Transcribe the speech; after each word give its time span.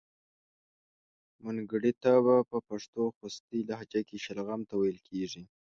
منګړیته 1.43 2.11
په 2.49 2.57
پښتو 2.69 3.01
خوستی 3.15 3.59
لهجه 3.69 4.01
کې 4.07 4.17
شلغم 4.25 4.61
ته 4.69 4.73
ویل 4.77 4.99
کیږي. 5.07 5.43